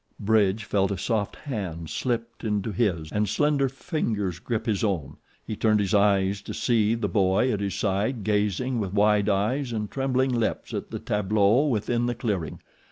[0.19, 5.17] Bridge felt a soft hand slipped into his and slender fingers grip his own.
[5.45, 9.71] He turned his eyes to see the boy at his side gazing with wide eyes
[9.71, 12.61] and trembling lips at the tableau within the clearing.